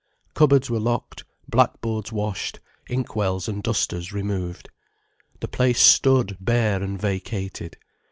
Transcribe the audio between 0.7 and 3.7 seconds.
locked, blackboards washed, inkwells and